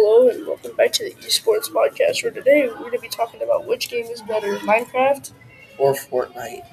[0.00, 2.22] Hello and welcome back to the Esports Podcast.
[2.22, 5.32] Where today we're going to be talking about which game is better, Minecraft
[5.76, 6.64] or Fortnite.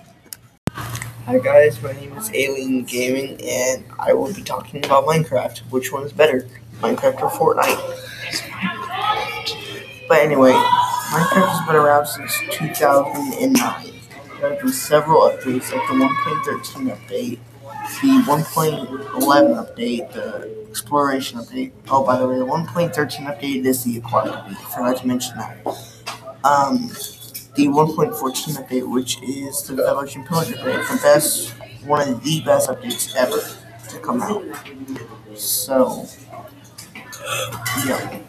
[0.69, 5.57] Hi guys, my name is Alien Gaming, and I will be talking about Minecraft.
[5.71, 6.47] Which one is better,
[6.81, 7.81] Minecraft or Fortnite?
[10.07, 13.91] But anyway, Minecraft has been around since 2009.
[14.39, 17.39] There have been several updates, like the 1.13 update,
[18.01, 21.71] the 1.11 update, the exploration update.
[21.89, 22.93] Oh, by the way, the 1.13
[23.27, 24.57] update is the aquatic update.
[24.57, 25.57] I forgot to mention that.
[26.43, 26.89] Um,
[27.55, 28.13] the 1.14
[28.57, 31.51] update, which is the Village and Pillage update, the best,
[31.85, 33.39] one of the best updates ever
[33.89, 34.43] to come out.
[35.35, 36.05] So,
[37.85, 38.19] yeah.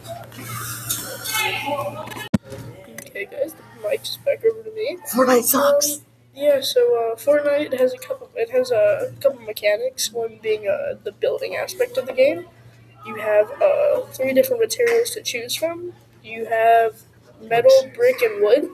[3.01, 4.99] Okay, guys, the mic is back over to me.
[5.13, 6.01] Fortnite sucks.
[6.37, 6.81] Yeah, so
[7.13, 8.31] uh, Fortnite has a couple.
[8.37, 10.13] It has a couple mechanics.
[10.13, 12.47] One being uh, the building aspect of the game.
[13.07, 15.95] You have uh, three different materials to choose from.
[16.25, 17.03] You have
[17.41, 18.71] metal, brick, and wood.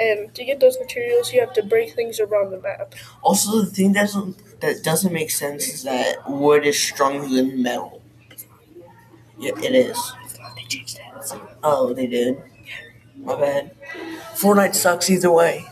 [0.00, 2.94] And to get those materials, you have to break things around the map.
[3.22, 7.62] Also, the thing that doesn't that doesn't make sense is that wood is stronger than
[7.62, 8.02] metal.
[9.38, 10.12] Yeah, it is.
[10.56, 11.48] They changed that.
[11.62, 12.42] Oh, they did.
[13.16, 13.72] My bad.
[14.34, 15.66] Fortnite sucks either way.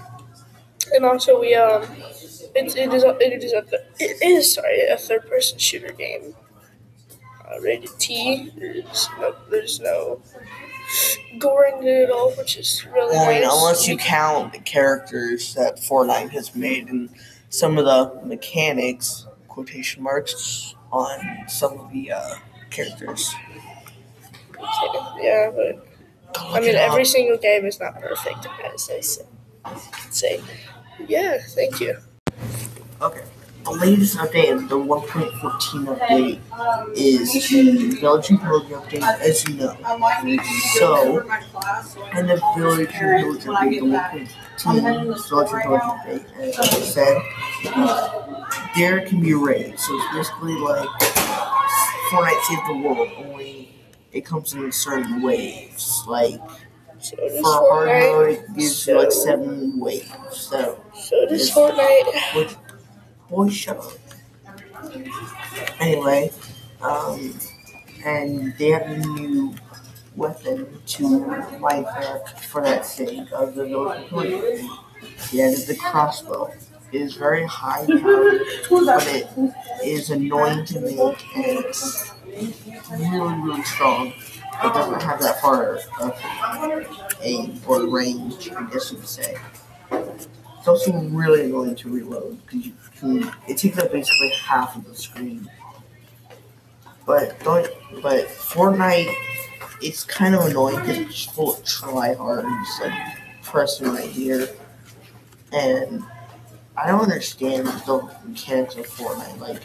[0.98, 1.84] And also, we um,
[2.56, 3.64] it, it is a, it is a
[4.00, 6.34] it is sorry a third person shooter game.
[7.46, 8.50] Uh, rated T.
[8.56, 10.20] There's no there's no
[11.38, 13.52] goring at all, which is really I mean, nice.
[13.52, 17.10] unless you count the characters that Fortnite has made and
[17.48, 22.34] some of the mechanics, quotation marks, on some of the uh,
[22.70, 23.32] characters.
[25.20, 25.86] Yeah, but
[26.36, 29.22] I mean every single game is not perfect, as they say.
[30.10, 30.42] Say,
[31.06, 31.96] yeah, thank you.
[33.00, 33.22] Okay.
[33.64, 36.40] The latest update, the 1.14 update,
[36.96, 39.76] is the Village and update, as you know.
[40.78, 41.20] So,
[42.12, 44.80] and the Village and update, the 1.14
[45.28, 47.16] Village and update, as I said,
[48.76, 49.84] there can be raids.
[49.86, 50.88] So it's basically like
[52.10, 53.68] Fortnite Save the World, only
[54.12, 56.04] it comes in certain waves.
[56.06, 56.40] Like,
[57.00, 58.12] So does for hard Fortnite.
[58.12, 60.10] mode, it gives you like seven waves.
[60.32, 62.36] So, So does Fortnite.
[62.36, 62.56] which,
[63.30, 63.92] boy, shut up.
[65.80, 66.32] Anyway,
[66.80, 67.34] um,
[68.04, 69.54] and they have a new
[70.16, 71.02] weapon to
[71.60, 74.64] Minecraft for that sake of the village.
[75.32, 76.52] Yeah, the crossbow.
[76.90, 79.28] It is very high powered, but it
[79.84, 80.98] is annoying to make
[81.36, 82.12] and it's
[82.90, 84.12] really, really strong.
[84.64, 86.14] It doesn't have that far of
[87.22, 89.36] aim or range, I guess you could say.
[89.92, 93.32] It's also really annoying to reload because you can.
[93.46, 95.48] It takes up basically half of the screen.
[97.06, 97.68] But don't.
[98.02, 99.14] But Fortnite,
[99.80, 104.48] it's kind of annoying because it's full of tryhards, like pressing right here,
[105.52, 106.02] and
[106.76, 109.38] I don't understand the mechanics of Fortnite.
[109.38, 109.62] Like,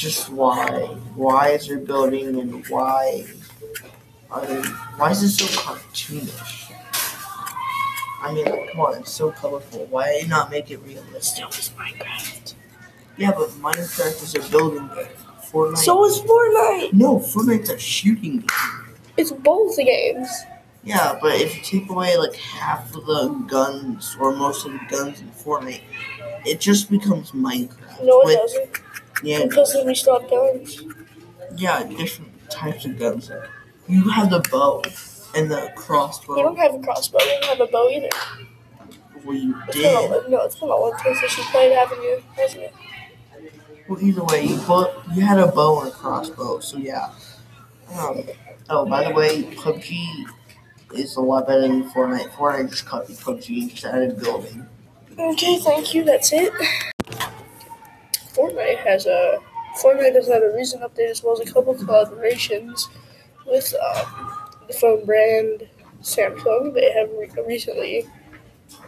[0.00, 0.86] just why?
[1.14, 3.26] Why is there building and why?
[4.32, 4.64] I mean,
[4.96, 6.72] why is it so cartoonish?
[8.22, 9.86] I mean, come on, it's so colorful.
[9.86, 11.48] Why not make it realistic?
[11.50, 12.54] is Minecraft.
[13.16, 15.06] Yeah, but Minecraft is a building game.
[15.50, 15.78] Fortnite.
[15.78, 16.92] So is Fortnite.
[16.92, 18.94] no, Fortnite's a shooting game.
[19.16, 20.28] It's both games.
[20.82, 24.80] Yeah, but if you take away like half of the guns or most of the
[24.88, 25.82] guns in Fortnite,
[26.46, 28.02] it just becomes Minecraft.
[28.02, 28.80] No, it doesn't.
[29.22, 30.82] Yeah, Because we still have guns.
[31.56, 33.30] yeah, different types of guns.
[33.88, 34.82] You have the bow
[35.34, 36.36] and the crossbow.
[36.36, 37.18] You don't have a crossbow.
[37.20, 38.08] You don't have a bow either.
[39.24, 40.30] Well, you It's did.
[40.30, 42.22] no, it's been a long time since you played, haven't you?
[42.36, 42.74] Hasn't it?
[43.88, 47.10] Well, either way, you put you had a bow and a crossbow, so yeah.
[47.98, 48.22] Um,
[48.70, 50.24] oh, by the way, PUBG
[50.94, 52.30] is a lot better than Fortnite.
[52.30, 54.66] Fortnite just copied PUBG and just added building.
[55.18, 56.04] Okay, thank you.
[56.04, 56.52] That's it.
[58.84, 59.38] Has a
[59.82, 62.88] has had a recent update as well as a couple collaborations
[63.46, 64.32] with um,
[64.66, 65.68] the phone brand
[66.02, 66.74] Samsung.
[66.74, 68.06] They have re- recently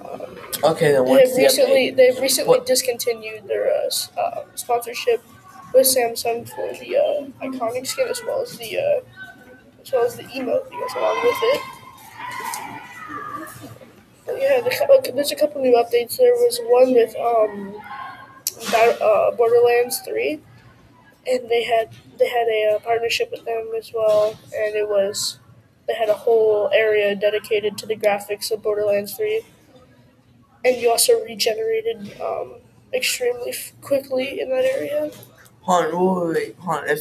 [0.04, 1.96] um, Okay, then they have the recently update?
[1.96, 5.22] they've recently What- discontinued their uh, s- uh, sponsorship
[5.74, 9.00] with Samsung for the uh, Ikonik skin as well as the uh,
[9.82, 11.60] as well as the emote that goes along with it.
[14.26, 16.16] But yeah, the, there's a couple new updates.
[16.16, 17.74] There was one with um,
[18.74, 20.40] uh, Borderlands Three,
[21.26, 25.38] and they had they had a uh, partnership with them as well, and it was
[25.86, 29.42] they had a whole area dedicated to the graphics of Borderlands Three,
[30.64, 32.54] and you also regenerated um,
[32.94, 35.10] extremely f- quickly in that area.
[35.62, 36.88] Hold on, wait, wait, on.
[36.88, 37.00] If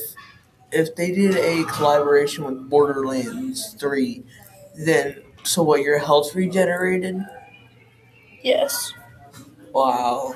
[0.71, 4.23] if they did a collaboration with Borderlands Three,
[4.75, 5.81] then so what?
[5.81, 7.25] Your health regenerated?
[8.43, 8.93] Yes.
[9.73, 10.33] Wow.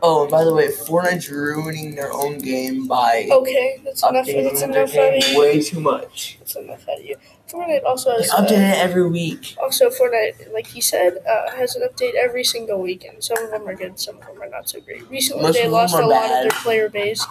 [0.00, 4.26] Oh, and by the way, Fortnite's ruining their own game by Okay, that's enough.
[4.26, 5.38] That's enough out of game you.
[5.40, 6.36] way too much.
[6.38, 7.16] That's enough out of you.
[7.48, 8.30] Fortnite also They has.
[8.32, 9.56] update Uh, it every week.
[9.60, 13.24] also, Fortnite, like he said, uh, has an update every single weekend.
[13.24, 15.08] Some of them are good, some of them are not so great.
[15.10, 16.46] Recently, Most they lost a lot bad.
[16.46, 17.26] of their player base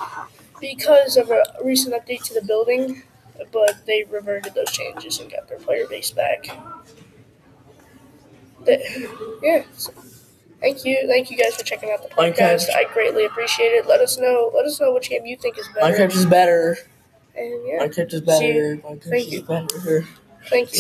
[0.60, 3.04] because of a recent update to the building,
[3.54, 6.48] but they reverted those changes and got their player base back.
[9.42, 9.64] Yeah.
[9.78, 9.94] so
[10.62, 12.69] thank you, thank you guys for checking out the podcast.
[12.69, 12.75] Minecraft.
[12.75, 13.88] I greatly appreciate it.
[13.88, 14.51] Let us know.
[14.56, 15.94] Let us know which game you think is better.
[15.95, 16.77] Minecraft is better.
[17.36, 18.45] And yeah, Minecraft is better.
[18.75, 18.81] you.
[18.83, 19.42] Minecraft Thank is you.
[19.44, 20.07] better.
[20.50, 20.80] thank you.